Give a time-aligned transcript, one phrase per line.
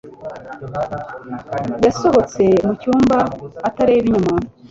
[1.85, 3.17] yasohotse mucyumba
[3.67, 4.33] atareba inyuma.